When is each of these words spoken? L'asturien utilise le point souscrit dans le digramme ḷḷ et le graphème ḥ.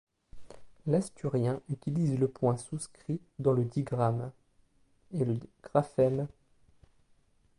L'asturien 0.87 1.61
utilise 1.69 2.17
le 2.17 2.27
point 2.27 2.57
souscrit 2.57 3.21
dans 3.37 3.51
le 3.53 3.63
digramme 3.63 4.31
ḷḷ 5.13 5.21
et 5.21 5.25
le 5.25 5.39
graphème 5.61 6.23
ḥ. 6.25 6.27